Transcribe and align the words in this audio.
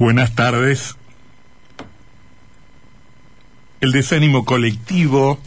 Buenas 0.00 0.34
tardes. 0.34 0.96
El 3.82 3.92
desánimo 3.92 4.46
colectivo, 4.46 5.38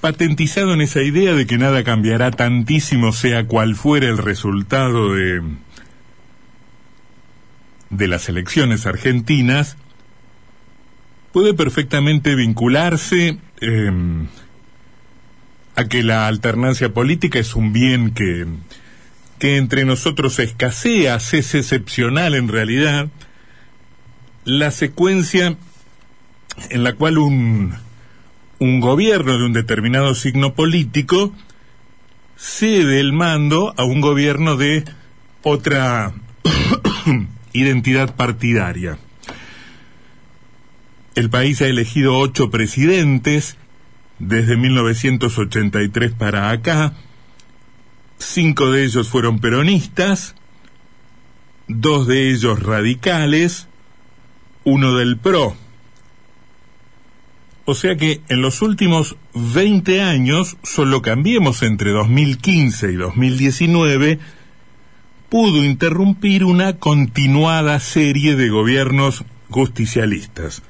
patentizado 0.00 0.74
en 0.74 0.80
esa 0.80 1.02
idea 1.02 1.34
de 1.34 1.46
que 1.46 1.56
nada 1.56 1.84
cambiará 1.84 2.32
tantísimo 2.32 3.12
sea 3.12 3.46
cual 3.46 3.76
fuera 3.76 4.08
el 4.08 4.18
resultado 4.18 5.14
de, 5.14 5.40
de 7.90 8.08
las 8.08 8.28
elecciones 8.28 8.86
argentinas, 8.86 9.76
puede 11.30 11.54
perfectamente 11.54 12.34
vincularse 12.34 13.38
em, 13.60 14.26
a 15.76 15.84
que 15.84 16.02
la 16.02 16.26
alternancia 16.26 16.92
política 16.92 17.38
es 17.38 17.54
un 17.54 17.72
bien 17.72 18.12
que, 18.12 18.48
que 19.42 19.56
entre 19.56 19.84
nosotros 19.84 20.38
escasea, 20.38 21.16
es 21.16 21.32
excepcional 21.56 22.36
en 22.36 22.46
realidad, 22.46 23.08
la 24.44 24.70
secuencia 24.70 25.56
en 26.70 26.84
la 26.84 26.92
cual 26.92 27.18
un, 27.18 27.74
un 28.60 28.78
gobierno 28.78 29.36
de 29.36 29.44
un 29.44 29.52
determinado 29.52 30.14
signo 30.14 30.54
político 30.54 31.34
cede 32.36 33.00
el 33.00 33.12
mando 33.12 33.74
a 33.76 33.82
un 33.82 34.00
gobierno 34.00 34.54
de 34.54 34.84
otra 35.42 36.12
identidad 37.52 38.14
partidaria. 38.14 38.96
El 41.16 41.30
país 41.30 41.60
ha 41.62 41.66
elegido 41.66 42.16
ocho 42.16 42.48
presidentes 42.52 43.56
desde 44.20 44.56
1983 44.56 46.12
para 46.12 46.50
acá. 46.50 46.92
Cinco 48.22 48.70
de 48.70 48.84
ellos 48.84 49.08
fueron 49.08 49.38
peronistas, 49.40 50.34
dos 51.68 52.06
de 52.06 52.30
ellos 52.30 52.62
radicales, 52.62 53.68
uno 54.64 54.94
del 54.94 55.18
PRO. 55.18 55.56
O 57.64 57.74
sea 57.74 57.96
que 57.96 58.20
en 58.28 58.42
los 58.42 58.62
últimos 58.62 59.16
20 59.34 60.02
años, 60.02 60.56
solo 60.62 61.02
cambiemos 61.02 61.62
entre 61.62 61.90
2015 61.90 62.92
y 62.92 62.96
2019, 62.96 64.18
pudo 65.28 65.64
interrumpir 65.64 66.44
una 66.44 66.74
continuada 66.74 67.78
serie 67.80 68.36
de 68.36 68.48
gobiernos 68.48 69.24
justicialistas. 69.48 70.62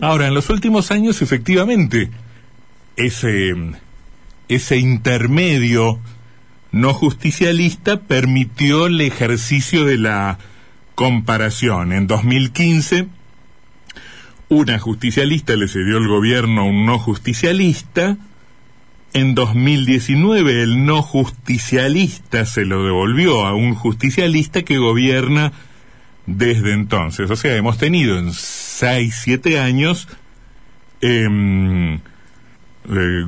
Ahora, 0.00 0.28
en 0.28 0.34
los 0.34 0.50
últimos 0.50 0.90
años, 0.90 1.22
efectivamente, 1.22 2.10
ese, 2.96 3.54
ese 4.48 4.76
intermedio 4.78 5.98
no 6.72 6.94
justicialista 6.94 8.00
permitió 8.00 8.86
el 8.86 9.00
ejercicio 9.00 9.84
de 9.84 9.98
la 9.98 10.38
comparación. 10.94 11.92
En 11.92 12.06
2015 12.06 13.08
una 14.50 14.80
justicialista 14.80 15.54
le 15.54 15.68
cedió 15.68 15.98
el 15.98 16.08
gobierno 16.08 16.62
a 16.62 16.64
un 16.64 16.84
no 16.84 16.98
justicialista. 16.98 18.16
En 19.12 19.36
2019 19.36 20.62
el 20.62 20.84
no 20.84 21.02
justicialista 21.02 22.44
se 22.46 22.64
lo 22.64 22.84
devolvió 22.84 23.46
a 23.46 23.54
un 23.54 23.76
justicialista 23.76 24.62
que 24.62 24.78
gobierna 24.78 25.52
desde 26.26 26.72
entonces. 26.72 27.30
O 27.30 27.36
sea, 27.36 27.54
hemos 27.54 27.78
tenido 27.78 28.18
en 28.18 28.32
6, 28.32 29.20
7 29.22 29.60
años 29.60 30.08
em, 31.00 31.94
eh, 31.94 33.26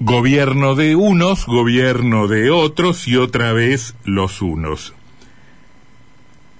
gobierno 0.00 0.74
de 0.74 0.96
unos, 0.96 1.46
gobierno 1.46 2.28
de 2.28 2.50
otros 2.50 3.08
y 3.08 3.16
otra 3.16 3.52
vez 3.52 3.94
los 4.04 4.42
unos. 4.42 4.94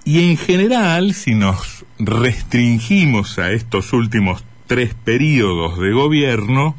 Y 0.03 0.29
en 0.29 0.37
general, 0.37 1.13
si 1.13 1.33
nos 1.33 1.85
restringimos 1.97 3.39
a 3.39 3.51
estos 3.51 3.93
últimos 3.93 4.43
tres 4.67 4.93
periodos 4.93 5.79
de 5.79 5.91
gobierno, 5.91 6.75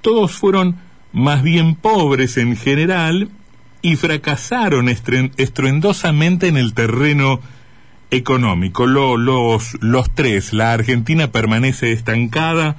todos 0.00 0.32
fueron 0.32 0.76
más 1.12 1.42
bien 1.42 1.76
pobres 1.76 2.36
en 2.36 2.56
general 2.56 3.30
y 3.80 3.96
fracasaron 3.96 4.88
estruendosamente 4.88 6.48
en 6.48 6.56
el 6.56 6.74
terreno 6.74 7.40
económico. 8.10 8.86
los, 8.86 9.74
los 9.80 10.14
tres, 10.14 10.52
la 10.52 10.72
Argentina 10.72 11.30
permanece 11.30 11.92
estancada 11.92 12.76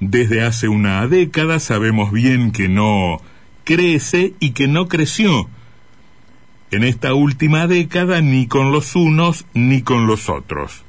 desde 0.00 0.42
hace 0.42 0.68
una 0.68 1.06
década, 1.06 1.58
sabemos 1.60 2.12
bien 2.12 2.52
que 2.52 2.68
no 2.68 3.20
crece 3.64 4.34
y 4.40 4.50
que 4.50 4.68
no 4.68 4.88
creció 4.88 5.48
en 6.70 6.84
esta 6.84 7.14
última 7.14 7.66
década 7.66 8.20
ni 8.20 8.46
con 8.46 8.72
los 8.72 8.94
unos 8.94 9.46
ni 9.54 9.82
con 9.82 10.06
los 10.06 10.28
otros. 10.28 10.84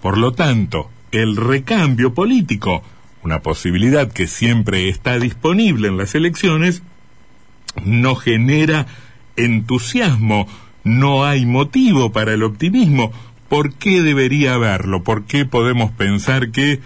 Por 0.00 0.18
lo 0.18 0.32
tanto, 0.32 0.90
el 1.12 1.36
recambio 1.36 2.14
político, 2.14 2.82
una 3.22 3.40
posibilidad 3.40 4.12
que 4.12 4.26
siempre 4.26 4.88
está 4.88 5.18
disponible 5.18 5.88
en 5.88 5.96
las 5.96 6.14
elecciones, 6.14 6.82
no 7.84 8.14
genera 8.14 8.86
entusiasmo, 9.36 10.46
no 10.84 11.24
hay 11.24 11.46
motivo 11.46 12.12
para 12.12 12.34
el 12.34 12.42
optimismo. 12.42 13.12
¿Por 13.48 13.74
qué 13.74 14.02
debería 14.02 14.54
haberlo? 14.54 15.02
¿Por 15.02 15.24
qué 15.24 15.44
podemos 15.44 15.90
pensar 15.92 16.50
que 16.50 16.80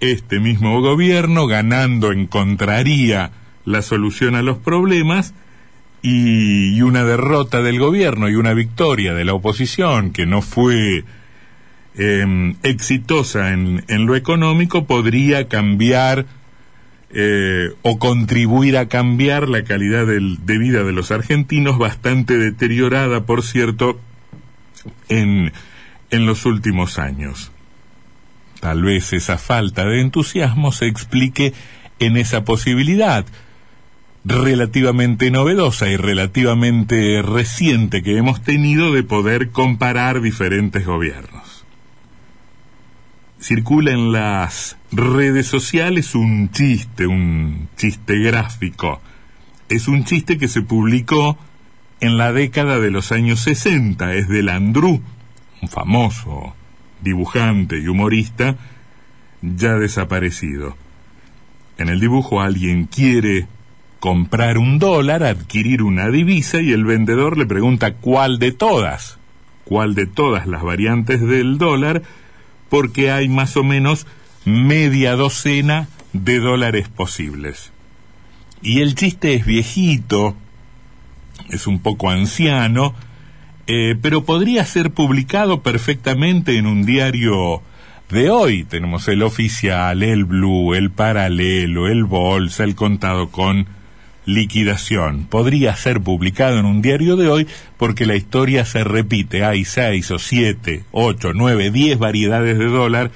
este 0.00 0.40
mismo 0.40 0.80
gobierno, 0.80 1.46
ganando, 1.46 2.12
encontraría 2.12 3.30
la 3.64 3.82
solución 3.82 4.34
a 4.34 4.42
los 4.42 4.58
problemas 4.58 5.34
y, 6.02 6.80
una 6.80 7.04
derrota 7.04 7.62
del 7.62 7.78
gobierno 7.78 8.28
y 8.28 8.34
una 8.34 8.54
victoria 8.54 9.14
de 9.14 9.24
la 9.24 9.34
oposición 9.34 10.12
que 10.12 10.26
no 10.26 10.40
fue 10.42 11.04
em, 11.94 12.56
exitosa 12.62 13.52
en, 13.52 14.06
lo 14.06 14.16
económico 14.16 14.86
podría 14.86 15.46
cambiar 15.48 16.26
eh, 17.12 17.70
o 17.82 17.98
contribuir 17.98 18.78
a 18.78 18.88
cambiar 18.88 19.48
la 19.48 19.64
calidad 19.64 20.06
de 20.06 20.58
vida 20.58 20.84
de 20.84 20.92
los 20.92 21.10
argentinos, 21.10 21.76
bastante 21.76 22.38
deteriorada, 22.38 23.26
por 23.26 23.42
cierto, 23.42 24.00
en, 25.08 25.52
en 26.10 26.26
los 26.26 26.46
últimos 26.46 26.98
años. 26.98 27.52
Tal 28.60 28.82
vez 28.82 29.12
esa 29.14 29.38
falta 29.38 29.86
de 29.86 30.00
entusiasmo 30.02 30.70
se 30.70 30.86
explique 30.86 31.54
en 31.98 32.16
esa 32.18 32.44
posibilidad 32.44 33.24
relativamente 34.24 35.30
novedosa 35.30 35.88
y 35.88 35.96
relativamente 35.96 37.22
reciente 37.22 38.02
que 38.02 38.18
hemos 38.18 38.42
tenido 38.42 38.92
de 38.92 39.02
poder 39.02 39.50
comparar 39.50 40.20
diferentes 40.20 40.84
gobiernos. 40.84 41.64
Circula 43.40 43.92
en 43.92 44.12
las 44.12 44.76
redes 44.92 45.46
sociales 45.46 46.14
un 46.14 46.50
chiste, 46.50 47.06
un 47.06 47.70
chiste 47.78 48.18
gráfico. 48.18 49.00
Es 49.70 49.88
un 49.88 50.04
chiste 50.04 50.36
que 50.36 50.48
se 50.48 50.60
publicó 50.60 51.38
en 52.00 52.18
la 52.18 52.34
década 52.34 52.78
de 52.78 52.90
los 52.90 53.12
años 53.12 53.40
60. 53.40 54.14
Es 54.14 54.28
de 54.28 54.42
Landru, 54.42 55.00
un 55.62 55.68
famoso 55.68 56.54
dibujante 57.02 57.78
y 57.78 57.88
humorista 57.88 58.56
ya 59.42 59.74
desaparecido. 59.74 60.76
En 61.78 61.88
el 61.88 62.00
dibujo 62.00 62.40
alguien 62.40 62.84
quiere 62.84 63.46
comprar 64.00 64.58
un 64.58 64.78
dólar, 64.78 65.22
adquirir 65.22 65.82
una 65.82 66.10
divisa 66.10 66.60
y 66.60 66.72
el 66.72 66.84
vendedor 66.84 67.38
le 67.38 67.46
pregunta 67.46 67.94
cuál 67.94 68.38
de 68.38 68.52
todas, 68.52 69.18
cuál 69.64 69.94
de 69.94 70.06
todas 70.06 70.46
las 70.46 70.62
variantes 70.62 71.20
del 71.20 71.58
dólar, 71.58 72.02
porque 72.68 73.10
hay 73.10 73.28
más 73.28 73.56
o 73.56 73.64
menos 73.64 74.06
media 74.44 75.16
docena 75.16 75.88
de 76.12 76.40
dólares 76.40 76.88
posibles. 76.88 77.72
Y 78.62 78.80
el 78.80 78.94
chiste 78.94 79.34
es 79.34 79.46
viejito, 79.46 80.36
es 81.50 81.66
un 81.66 81.80
poco 81.80 82.10
anciano, 82.10 82.94
eh, 83.72 83.94
pero 84.02 84.24
podría 84.24 84.64
ser 84.64 84.90
publicado 84.90 85.62
perfectamente 85.62 86.58
en 86.58 86.66
un 86.66 86.84
diario 86.84 87.62
de 88.08 88.28
hoy. 88.28 88.64
Tenemos 88.64 89.06
el 89.06 89.22
oficial, 89.22 90.02
el 90.02 90.24
blue, 90.24 90.74
el 90.74 90.90
paralelo, 90.90 91.86
el 91.86 92.02
bolsa, 92.02 92.64
el 92.64 92.74
contado 92.74 93.28
con 93.28 93.68
liquidación. 94.26 95.26
Podría 95.26 95.76
ser 95.76 96.00
publicado 96.00 96.58
en 96.58 96.66
un 96.66 96.82
diario 96.82 97.14
de 97.14 97.28
hoy 97.28 97.46
porque 97.76 98.06
la 98.06 98.16
historia 98.16 98.64
se 98.64 98.82
repite. 98.82 99.44
Hay 99.44 99.64
seis 99.64 100.10
o 100.10 100.18
siete, 100.18 100.82
ocho, 100.90 101.32
nueve, 101.32 101.70
diez 101.70 101.96
variedades 101.96 102.58
de 102.58 102.66
dólar, 102.66 103.12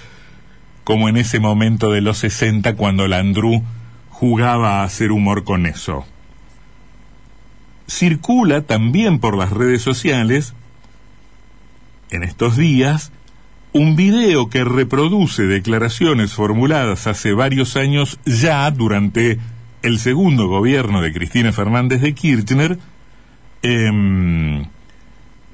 como 0.84 1.08
en 1.08 1.16
ese 1.16 1.40
momento 1.40 1.90
de 1.90 2.00
los 2.00 2.18
sesenta 2.18 2.76
cuando 2.76 3.08
Landru 3.08 3.64
jugaba 4.08 4.82
a 4.82 4.84
hacer 4.84 5.10
humor 5.10 5.42
con 5.42 5.66
eso. 5.66 6.06
Circula 7.86 8.62
también 8.62 9.18
por 9.18 9.36
las 9.36 9.50
redes 9.50 9.82
sociales, 9.82 10.54
en 12.10 12.22
estos 12.22 12.56
días, 12.56 13.12
un 13.72 13.96
video 13.96 14.48
que 14.48 14.64
reproduce 14.64 15.42
declaraciones 15.42 16.32
formuladas 16.32 17.06
hace 17.06 17.32
varios 17.32 17.76
años 17.76 18.20
ya 18.24 18.70
durante 18.70 19.38
el 19.82 19.98
segundo 19.98 20.46
gobierno 20.46 21.02
de 21.02 21.12
Cristina 21.12 21.52
Fernández 21.52 22.00
de 22.00 22.14
Kirchner, 22.14 22.78
em, 23.62 24.64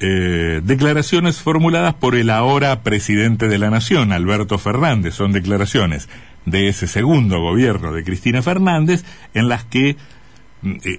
eh, 0.00 0.60
declaraciones 0.62 1.40
formuladas 1.40 1.94
por 1.94 2.14
el 2.14 2.30
ahora 2.30 2.82
presidente 2.82 3.48
de 3.48 3.58
la 3.58 3.70
Nación, 3.70 4.12
Alberto 4.12 4.58
Fernández. 4.58 5.14
Son 5.14 5.32
declaraciones 5.32 6.08
de 6.46 6.68
ese 6.68 6.86
segundo 6.86 7.40
gobierno 7.40 7.92
de 7.92 8.04
Cristina 8.04 8.42
Fernández 8.42 9.04
en 9.34 9.48
las 9.48 9.64
que 9.64 9.96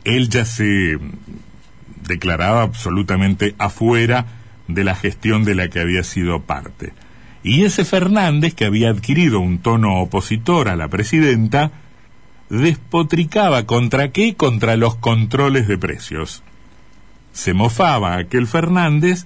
él 0.03 0.29
ya 0.29 0.45
se 0.45 0.97
declaraba 2.07 2.63
absolutamente 2.63 3.55
afuera 3.57 4.25
de 4.67 4.83
la 4.83 4.95
gestión 4.95 5.43
de 5.43 5.55
la 5.55 5.69
que 5.69 5.79
había 5.79 6.03
sido 6.03 6.41
parte. 6.41 6.93
Y 7.43 7.63
ese 7.63 7.85
Fernández, 7.85 8.53
que 8.53 8.65
había 8.65 8.89
adquirido 8.89 9.39
un 9.39 9.59
tono 9.59 9.99
opositor 10.01 10.69
a 10.69 10.75
la 10.75 10.87
presidenta, 10.89 11.71
despotricaba 12.49 13.65
contra 13.65 14.11
qué? 14.11 14.35
Contra 14.35 14.75
los 14.75 14.95
controles 14.95 15.67
de 15.67 15.77
precios. 15.77 16.43
Se 17.33 17.53
mofaba 17.53 18.17
aquel 18.17 18.45
Fernández 18.45 19.25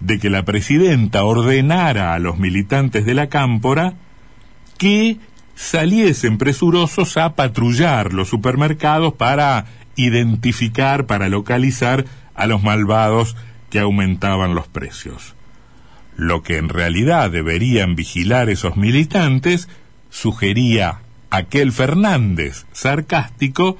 de 0.00 0.18
que 0.18 0.30
la 0.30 0.44
presidenta 0.44 1.24
ordenara 1.24 2.14
a 2.14 2.18
los 2.18 2.38
militantes 2.38 3.04
de 3.04 3.14
la 3.14 3.28
cámpora 3.28 3.94
que 4.78 5.18
saliesen 5.54 6.38
presurosos 6.38 7.16
a 7.16 7.34
patrullar 7.34 8.12
los 8.12 8.28
supermercados 8.28 9.14
para 9.14 9.66
identificar, 9.96 11.06
para 11.06 11.28
localizar 11.28 12.04
a 12.34 12.46
los 12.46 12.62
malvados 12.62 13.36
que 13.70 13.80
aumentaban 13.80 14.54
los 14.54 14.68
precios. 14.68 15.34
Lo 16.16 16.42
que 16.42 16.56
en 16.56 16.68
realidad 16.68 17.30
deberían 17.30 17.96
vigilar 17.96 18.50
esos 18.50 18.76
militantes, 18.76 19.68
sugería 20.10 21.00
aquel 21.30 21.72
Fernández 21.72 22.66
sarcástico, 22.72 23.78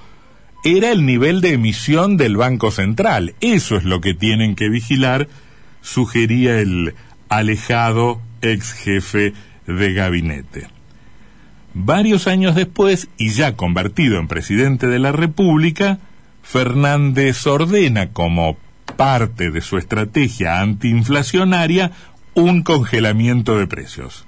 era 0.64 0.90
el 0.92 1.04
nivel 1.04 1.40
de 1.40 1.54
emisión 1.54 2.16
del 2.16 2.36
Banco 2.36 2.70
Central. 2.70 3.34
Eso 3.40 3.76
es 3.76 3.84
lo 3.84 4.00
que 4.00 4.14
tienen 4.14 4.54
que 4.54 4.68
vigilar, 4.68 5.28
sugería 5.80 6.60
el 6.60 6.94
alejado 7.28 8.20
ex 8.40 8.72
jefe 8.72 9.34
de 9.66 9.92
gabinete. 9.92 10.68
Varios 11.74 12.26
años 12.26 12.54
después, 12.54 13.08
y 13.16 13.30
ya 13.30 13.56
convertido 13.56 14.18
en 14.18 14.28
presidente 14.28 14.86
de 14.88 14.98
la 14.98 15.12
República, 15.12 15.98
Fernández 16.42 17.46
ordena 17.46 18.10
como 18.10 18.56
parte 18.96 19.50
de 19.50 19.60
su 19.60 19.78
estrategia 19.78 20.60
antiinflacionaria 20.60 21.92
un 22.34 22.62
congelamiento 22.62 23.58
de 23.58 23.66
precios 23.66 24.26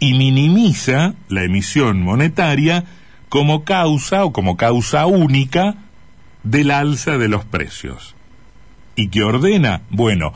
y 0.00 0.14
minimiza 0.14 1.14
la 1.28 1.44
emisión 1.44 2.02
monetaria 2.02 2.84
como 3.28 3.64
causa 3.64 4.24
o 4.24 4.32
como 4.32 4.56
causa 4.56 5.06
única 5.06 5.76
del 6.44 6.70
alza 6.70 7.18
de 7.18 7.28
los 7.28 7.44
precios. 7.44 8.14
¿Y 8.96 9.08
que 9.08 9.22
ordena? 9.22 9.82
Bueno, 9.90 10.32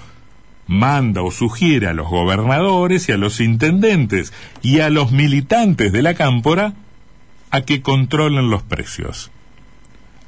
manda 0.73 1.23
o 1.23 1.31
sugiere 1.31 1.87
a 1.87 1.93
los 1.93 2.09
gobernadores 2.09 3.09
y 3.09 3.13
a 3.13 3.17
los 3.17 3.41
intendentes 3.41 4.33
y 4.63 4.81
a 4.81 4.91
los 4.91 5.13
militantes 5.13 5.93
de 5.93 6.03
la 6.03 6.15
cámpora 6.15 6.75
a 7.51 7.61
que 7.61 7.83
controlen 7.83 8.51
los 8.51 8.63
precios. 8.63 9.31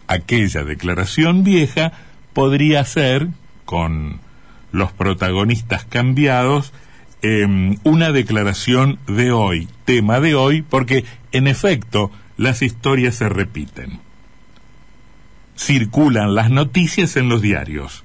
Aquella 0.07 0.63
declaración 0.63 1.43
vieja 1.43 1.93
podría 2.35 2.85
ser, 2.85 3.29
con 3.65 4.21
los 4.71 4.93
protagonistas 4.93 5.85
cambiados, 5.85 6.75
em, 7.23 7.79
una 7.83 8.13
declaración 8.13 8.99
de 9.07 9.33
hoy, 9.33 9.69
tema 9.87 10.21
de 10.21 10.35
hoy, 10.35 10.61
porque 10.61 11.05
en 11.33 11.47
efecto 11.47 12.11
las 12.37 12.61
historias 12.61 13.15
se 13.15 13.31
repiten. 13.31 14.01
Circulan 15.57 16.35
las 16.35 16.51
noticias 16.51 17.17
en 17.17 17.31
los 17.31 17.41
diarios. 17.41 18.04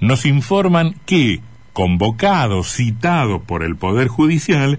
Nos 0.00 0.24
informan 0.24 0.96
que, 1.06 1.40
convocado, 1.72 2.64
citado 2.64 3.42
por 3.42 3.62
el 3.62 3.76
Poder 3.76 4.08
Judicial, 4.08 4.78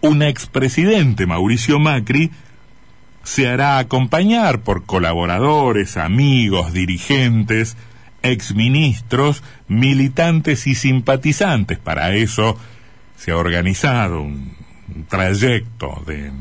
un 0.00 0.22
expresidente, 0.22 1.26
Mauricio 1.26 1.78
Macri, 1.78 2.30
se 3.22 3.48
hará 3.48 3.78
acompañar 3.78 4.62
por 4.62 4.84
colaboradores, 4.84 5.96
amigos, 5.96 6.72
dirigentes, 6.72 7.76
exministros, 8.22 9.42
militantes 9.68 10.66
y 10.66 10.74
simpatizantes. 10.74 11.78
Para 11.78 12.14
eso 12.14 12.56
se 13.16 13.30
ha 13.30 13.36
organizado 13.36 14.22
un, 14.22 14.56
trayecto 15.08 16.02
de, 16.06 16.32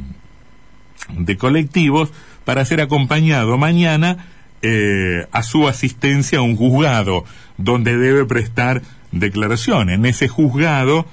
de, 1.10 1.38
colectivos 1.38 2.12
para 2.44 2.66
ser 2.66 2.82
acompañado 2.82 3.58
mañana 3.58 4.26
eh, 4.62 5.28
a 5.32 5.44
su 5.44 5.68
asistencia 5.68 6.40
a 6.40 6.44
un 6.44 6.56
juzgado 6.56 7.26
donde 7.58 7.98
debe 7.98 8.26
prestar 8.26 8.82
declaración. 9.12 9.90
En 9.90 10.06
ese 10.06 10.28
juzgado, 10.28 11.06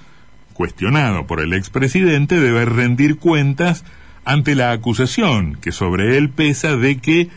cuestionado 0.53 1.27
por 1.27 1.41
el 1.41 1.53
expresidente, 1.53 2.41
debe 2.41 2.65
rendir 2.65 3.19
cuentas 3.19 3.85
ante 4.25 4.55
la 4.55 4.73
acusación 4.73 5.55
que 5.55 5.73
sobre 5.73 6.19
él 6.19 6.31
pesa 6.31 6.77
de 6.77 6.99
que 6.99 7.29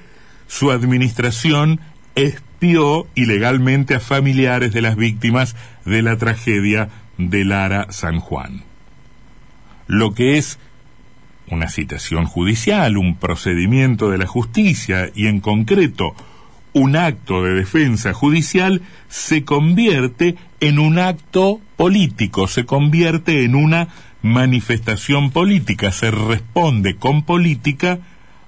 su 0.48 0.72
administración 0.72 1.80
espió 2.16 3.08
ilegalmente 3.16 3.96
a 3.96 4.00
familiares 4.00 4.74
de 4.74 4.81
las 4.81 4.98
víctimas 4.98 5.56
de 5.86 6.02
la 6.02 6.18
tragedia 6.18 6.90
de 7.18 7.46
Lara 7.46 7.88
San 7.92 8.19
Juan. 8.19 8.63
Lo 9.88 10.13
que 10.13 10.38
es 10.38 10.60
una 11.51 11.69
citación 11.69 12.25
judicial, 12.25 12.98
un 12.98 13.15
procedimiento 13.15 14.09
de 14.09 14.18
la 14.18 14.27
justicia 14.27 15.09
y 15.13 15.27
en 15.27 15.39
concreto 15.39 16.15
un 16.74 16.95
acto 16.95 17.44
de 17.44 17.53
defensa 17.53 18.13
judicial 18.13 18.81
se 19.09 19.44
convierte 19.44 20.36
en 20.62 20.80
un 20.80 21.00
acto 21.00 21.59
político, 21.75 22.48
se 22.48 22.65
convierte 22.65 23.44
en 23.44 23.56
una 23.56 23.89
manifestación 24.21 25.31
política, 25.31 25.92
se 25.92 26.12
responde 26.12 26.95
con 26.95 27.24
política 27.24 28.00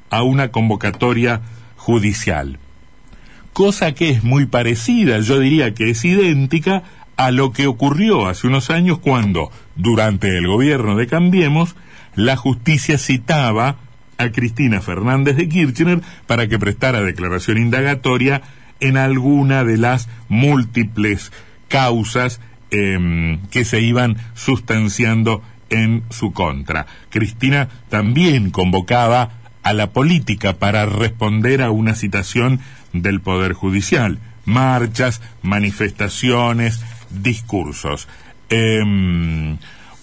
a 0.09 0.23
una 0.23 0.49
convocatoria 0.49 1.41
judicial. 1.75 2.59
Cosa 3.51 3.93
que 3.93 4.09
es 4.09 4.23
muy 4.23 4.45
parecida, 4.45 5.19
yo 5.19 5.39
diría 5.39 5.73
que 5.73 5.89
es 5.89 6.05
idéntica 6.05 6.83
a 7.17 7.31
lo 7.31 7.51
que 7.51 7.67
ocurrió 7.67 8.27
hace 8.27 8.47
unos 8.47 8.69
años 8.69 8.99
cuando, 8.99 9.51
durante 9.75 10.37
el 10.37 10.47
gobierno 10.47 10.95
de 10.95 11.07
Cambiemos, 11.07 11.75
la 12.15 12.35
justicia 12.35 12.97
citaba 12.97 13.77
a 14.17 14.29
Cristina 14.29 14.81
Fernández 14.81 15.35
de 15.35 15.49
Kirchner 15.49 16.01
para 16.27 16.47
que 16.47 16.59
prestara 16.59 17.01
declaración 17.01 17.57
indagatoria 17.57 18.41
en 18.79 18.97
alguna 18.97 19.63
de 19.63 19.77
las 19.77 20.09
múltiples 20.27 21.31
causas 21.67 22.39
em, 22.71 23.39
que 23.47 23.65
se 23.65 23.81
iban 23.81 24.17
sustanciando 24.33 25.41
en 25.69 26.03
su 26.09 26.33
contra. 26.33 26.85
Cristina 27.09 27.69
también 27.89 28.51
convocaba 28.51 29.31
a 29.63 29.73
la 29.73 29.91
política 29.91 30.53
para 30.53 30.85
responder 30.85 31.61
a 31.61 31.71
una 31.71 31.95
citación 31.95 32.59
del 32.91 33.21
Poder 33.21 33.53
Judicial. 33.53 34.19
Marchas, 34.45 35.21
manifestaciones, 35.41 36.81
discursos. 37.21 38.07
Em, 38.49 39.57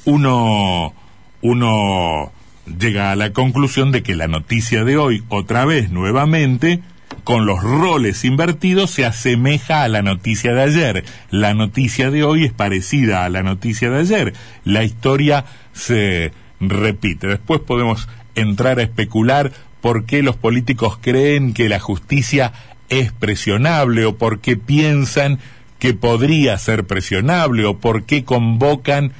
uno, 0.04 0.94
uno 1.40 2.32
llega 2.78 3.12
a 3.12 3.16
la 3.16 3.32
conclusión 3.32 3.92
de 3.92 4.02
que 4.02 4.14
la 4.14 4.28
noticia 4.28 4.84
de 4.84 4.96
hoy, 4.96 5.24
otra 5.28 5.64
vez, 5.64 5.90
nuevamente, 5.90 6.80
con 7.24 7.46
los 7.46 7.62
roles 7.62 8.24
invertidos 8.24 8.90
se 8.90 9.04
asemeja 9.04 9.82
a 9.82 9.88
la 9.88 10.02
noticia 10.02 10.52
de 10.52 10.62
ayer. 10.62 11.04
La 11.30 11.54
noticia 11.54 12.10
de 12.10 12.24
hoy 12.24 12.44
es 12.44 12.52
parecida 12.52 13.24
a 13.24 13.28
la 13.28 13.42
noticia 13.42 13.90
de 13.90 13.98
ayer. 14.00 14.34
La 14.64 14.84
historia 14.84 15.44
se 15.72 16.32
repite. 16.60 17.26
Después 17.26 17.60
podemos 17.60 18.08
entrar 18.34 18.78
a 18.78 18.82
especular 18.82 19.52
por 19.80 20.04
qué 20.04 20.22
los 20.22 20.36
políticos 20.36 20.98
creen 21.00 21.54
que 21.54 21.68
la 21.68 21.80
justicia 21.80 22.52
es 22.88 23.12
presionable 23.12 24.04
o 24.04 24.16
por 24.16 24.40
qué 24.40 24.56
piensan 24.56 25.38
que 25.80 25.94
podría 25.94 26.56
ser 26.58 26.86
presionable 26.86 27.64
o 27.64 27.78
por 27.78 28.04
qué 28.04 28.24
convocan 28.24 29.12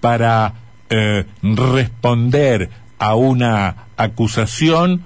para 0.00 0.54
eh, 0.90 1.24
responder 1.42 2.68
a 2.98 3.14
una 3.14 3.86
acusación 3.96 5.04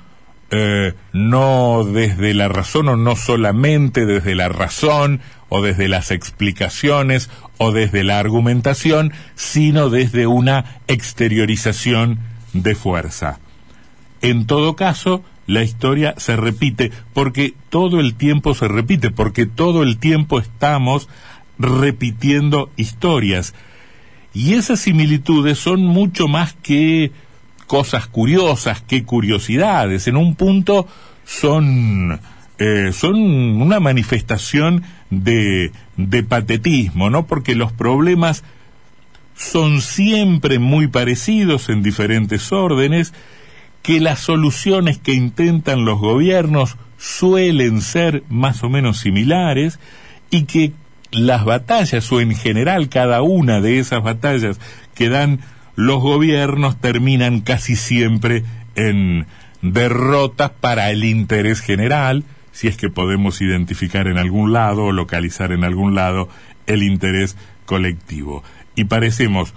eh, 0.51 0.95
no 1.13 1.85
desde 1.85 2.33
la 2.33 2.49
razón 2.49 2.89
o 2.89 2.97
no 2.97 3.17
solamente 3.17 4.07
desde 4.07 4.35
la 4.35 4.49
razón 4.49 5.21
o 5.51 5.61
desde 5.61 5.89
las 5.89 6.11
explicaciones 6.11 7.29
o 7.59 7.71
desde 7.71 8.03
la 8.03 8.19
argumentación, 8.19 9.13
sino 9.35 9.91
desde 9.91 10.27
una 10.27 10.81
exteriorización 10.87 12.21
de 12.55 12.75
fuerza. 12.75 13.41
En 14.23 14.47
todo 14.47 14.75
caso, 14.75 15.23
la 15.49 15.65
historia 15.65 16.15
se 16.19 16.37
repite 16.37 16.93
porque 17.15 17.55
todo 17.71 18.01
el 18.01 18.15
tiempo 18.15 18.55
se 18.55 18.69
repite, 18.69 19.11
porque 19.11 19.47
todo 19.47 19.83
el 19.83 19.97
tiempo 19.97 20.39
estamos 20.39 21.09
repitiendo 21.59 22.71
historias. 22.77 23.55
Y 24.35 24.55
esas 24.55 24.79
similitudes 24.79 25.59
son 25.59 25.83
mucho 25.85 26.29
más 26.29 26.53
que 26.53 27.13
cosas 27.67 28.07
curiosas, 28.07 28.83
que 28.83 29.05
curiosidades. 29.05 30.07
En 30.07 30.17
un 30.17 30.37
punto 30.37 30.87
son 31.25 32.21
eh, 32.59 32.91
son 32.93 33.17
una 33.17 33.81
manifestación 33.81 34.83
de, 35.09 35.73
de 35.97 36.23
patetismo, 36.25 37.09
¿no? 37.09 37.27
Porque 37.27 37.55
los 37.55 37.73
problemas 37.73 38.45
son 39.35 39.81
siempre 39.81 40.59
muy 40.59 40.89
parecidos 40.89 41.71
en 41.71 41.83
diferentes 41.83 42.53
órdenes, 42.53 43.15
que 43.83 44.01
las 44.01 44.21
soluciones 44.21 44.99
que 44.99 45.13
intentan 45.13 45.85
los 45.85 45.99
gobiernos 45.99 46.77
suelen 46.99 47.81
ser 47.81 48.25
más 48.29 48.63
o 48.63 48.69
menos 48.69 48.99
similares 48.99 49.79
y 50.31 50.45
que 50.45 50.73
las 51.11 51.45
batallas 51.45 52.11
o 52.13 52.21
en 52.21 52.35
general 52.35 52.89
cada 52.89 53.23
una 53.23 53.61
de 53.61 53.79
esas 53.79 54.03
batallas 54.03 54.61
que 54.95 55.09
dan 55.09 55.41
los 55.75 56.03
gobiernos 56.03 56.81
terminan 56.81 57.41
casi 57.41 57.77
siempre 57.77 58.43
en 58.75 59.27
derrotas 59.63 60.51
para 60.51 60.91
el 60.91 61.05
interés 61.05 61.61
general, 61.61 62.25
si 62.53 62.69
es 62.69 62.77
que 62.77 62.91
podemos 62.91 63.41
identificar 63.41 64.07
en 64.09 64.19
algún 64.19 64.53
lado 64.53 64.87
o 64.87 64.93
localizar 64.93 65.53
en 65.53 65.65
algún 65.65 65.95
lado 65.95 66.29
el 66.67 66.83
interés 66.83 67.37
colectivo. 67.65 68.43
Y 68.75 68.85
parecemos 68.85 69.55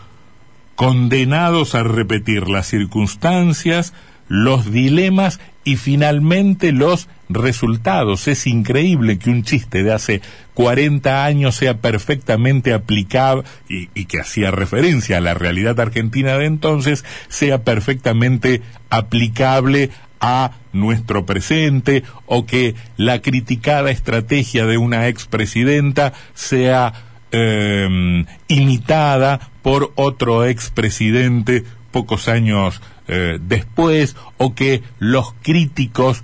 condenados 0.75 1.75
a 1.75 1.83
repetir 1.83 2.47
las 2.47 2.67
circunstancias, 2.67 3.93
los 4.31 4.71
dilemas 4.71 5.41
y 5.65 5.75
finalmente 5.75 6.71
los 6.71 7.09
resultados. 7.27 8.29
Es 8.29 8.47
increíble 8.47 9.19
que 9.19 9.29
un 9.29 9.43
chiste 9.43 9.83
de 9.83 9.91
hace 9.91 10.21
40 10.53 11.25
años 11.25 11.53
sea 11.53 11.79
perfectamente 11.79 12.73
aplicable 12.73 13.43
y, 13.67 14.05
que 14.05 14.21
hacía 14.21 14.49
referencia 14.49 15.17
a 15.17 15.21
la 15.21 15.33
realidad 15.33 15.77
argentina 15.81 16.37
de 16.37 16.45
entonces, 16.45 17.03
sea 17.27 17.65
perfectamente 17.65 18.61
aplicable 18.89 19.89
a 20.21 20.51
nuestro 20.71 21.25
presente 21.25 22.03
o 22.25 22.45
que 22.45 22.75
la 22.95 23.21
criticada 23.21 23.91
estrategia 23.91 24.65
de 24.65 24.77
una 24.77 25.09
expresidenta 25.09 26.13
sea 26.35 26.93
eh, 27.33 28.23
imitada 28.47 29.51
por 29.61 29.91
otro 29.95 30.45
expresidente 30.45 31.65
pocos 31.91 32.29
años 32.29 32.81
eh, 33.11 33.39
después 33.39 34.15
o 34.37 34.55
que 34.55 34.81
los 34.97 35.33
críticos 35.43 36.23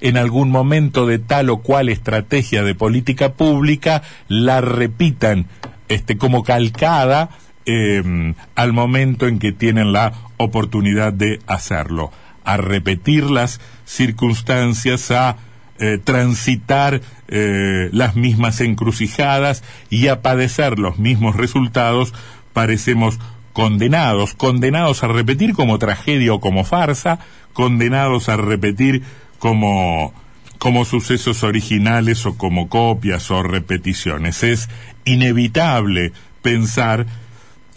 en 0.00 0.16
algún 0.16 0.50
momento 0.50 1.06
de 1.06 1.18
tal 1.18 1.50
o 1.50 1.58
cual 1.58 1.88
estrategia 1.88 2.64
de 2.64 2.74
política 2.74 3.34
pública 3.34 4.02
la 4.28 4.60
repitan 4.60 5.46
este 5.88 6.16
como 6.16 6.42
calcada 6.42 7.28
eh, 7.66 8.34
al 8.54 8.72
momento 8.72 9.28
en 9.28 9.38
que 9.38 9.52
tienen 9.52 9.92
la 9.92 10.12
oportunidad 10.38 11.12
de 11.12 11.38
hacerlo. 11.46 12.10
A 12.44 12.56
repetir 12.56 13.30
las 13.30 13.60
circunstancias, 13.84 15.10
a 15.10 15.36
eh, 15.78 15.98
transitar 16.02 17.00
eh, 17.28 17.88
las 17.92 18.16
mismas 18.16 18.60
encrucijadas 18.60 19.62
y 19.90 20.08
a 20.08 20.22
padecer 20.22 20.78
los 20.78 20.98
mismos 20.98 21.36
resultados, 21.36 22.14
parecemos 22.52 23.18
condenados, 23.52 24.34
condenados 24.34 25.02
a 25.02 25.08
repetir 25.08 25.54
como 25.54 25.78
tragedia 25.78 26.34
o 26.34 26.40
como 26.40 26.64
farsa, 26.64 27.18
condenados 27.52 28.28
a 28.28 28.36
repetir 28.36 29.02
como 29.38 30.14
como 30.58 30.84
sucesos 30.84 31.42
originales 31.42 32.24
o 32.24 32.36
como 32.36 32.68
copias 32.68 33.32
o 33.32 33.42
repeticiones. 33.42 34.44
Es 34.44 34.68
inevitable 35.04 36.12
pensar 36.40 37.06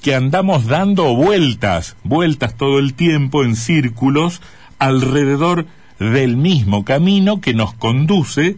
que 0.04 0.14
andamos 0.14 0.68
dando 0.68 1.16
vueltas, 1.16 1.98
vueltas 2.04 2.56
todo 2.56 2.78
el 2.78 2.94
tiempo 2.94 3.44
en 3.44 3.56
círculos 3.56 4.40
alrededor 4.78 5.66
del 5.98 6.38
mismo 6.38 6.86
camino 6.86 7.42
que 7.42 7.56
nos 7.56 7.74
conduce, 7.74 8.58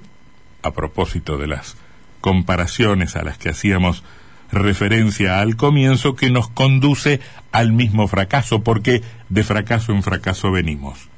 a 0.62 0.72
propósito 0.72 1.38
de 1.38 1.48
las 1.48 1.78
comparaciones 2.20 3.16
a 3.16 3.24
las 3.24 3.38
que 3.38 3.48
hacíamos 3.48 4.04
referencia 4.52 5.40
al 5.40 5.56
comienzo, 5.56 6.16
que 6.16 6.30
nos 6.30 6.50
conduce 6.50 7.20
al 7.52 7.72
mismo 7.72 8.08
fracaso, 8.08 8.64
porque 8.64 9.02
de 9.30 9.44
fracaso 9.44 9.92
en 9.92 10.04
fracaso 10.04 10.52
venimos. 10.52 11.10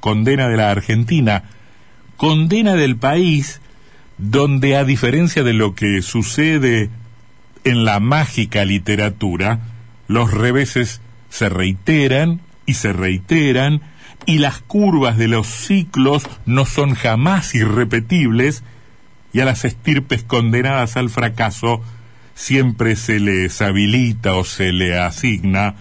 Condena 0.00 0.48
de 0.48 0.56
la 0.56 0.70
Argentina, 0.70 1.44
condena 2.16 2.74
del 2.74 2.96
país 2.96 3.60
donde 4.18 4.76
a 4.76 4.84
diferencia 4.84 5.42
de 5.42 5.52
lo 5.52 5.74
que 5.74 6.02
sucede 6.02 6.90
en 7.64 7.84
la 7.84 8.00
mágica 8.00 8.64
literatura, 8.64 9.60
los 10.08 10.32
reveses 10.32 11.00
se 11.28 11.48
reiteran 11.48 12.40
y 12.64 12.74
se 12.74 12.92
reiteran 12.92 13.82
y 14.24 14.38
las 14.38 14.60
curvas 14.60 15.16
de 15.18 15.28
los 15.28 15.46
ciclos 15.46 16.26
no 16.46 16.64
son 16.64 16.94
jamás 16.94 17.54
irrepetibles 17.54 18.62
y 19.32 19.40
a 19.40 19.44
las 19.44 19.64
estirpes 19.64 20.22
condenadas 20.22 20.96
al 20.96 21.10
fracaso 21.10 21.82
siempre 22.36 22.96
se 22.96 23.18
les 23.18 23.60
habilita 23.62 24.34
o 24.36 24.44
se 24.44 24.70
le 24.70 24.96
asigna 24.96 25.74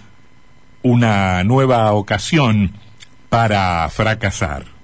una 0.82 1.44
nueva 1.44 1.92
ocasión 1.92 2.72
para 3.30 3.88
fracasar. 3.90 4.75